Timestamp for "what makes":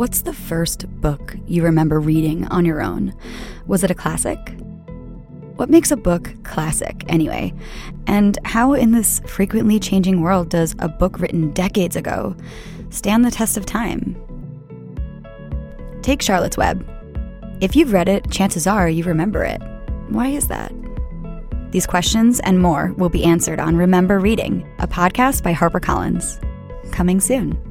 5.56-5.90